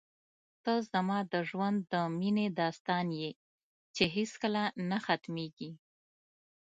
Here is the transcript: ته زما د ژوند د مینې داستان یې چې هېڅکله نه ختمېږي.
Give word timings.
ته 0.63 0.73
زما 0.91 1.17
د 1.33 1.35
ژوند 1.49 1.79
د 1.93 1.93
مینې 2.19 2.47
داستان 2.61 3.07
یې 3.21 3.29
چې 3.95 4.03
هېڅکله 4.15 4.63
نه 4.89 4.97
ختمېږي. 5.05 5.71